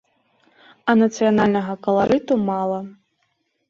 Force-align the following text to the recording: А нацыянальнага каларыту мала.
А 0.85 0.91
нацыянальнага 1.03 1.79
каларыту 1.87 2.43
мала. 2.51 2.85